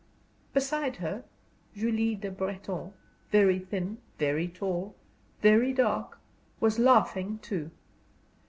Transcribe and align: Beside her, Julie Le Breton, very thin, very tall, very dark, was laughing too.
Beside 0.51 0.95
her, 0.95 1.23
Julie 1.75 2.17
Le 2.23 2.31
Breton, 2.31 2.91
very 3.29 3.59
thin, 3.59 3.99
very 4.17 4.47
tall, 4.47 4.95
very 5.43 5.73
dark, 5.73 6.17
was 6.59 6.79
laughing 6.79 7.37
too. 7.43 7.69